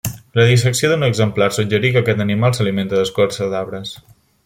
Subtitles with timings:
[0.37, 3.99] La dissecció d'un exemplar suggerí que aquest animal s'alimenta d'escorça d'arbres.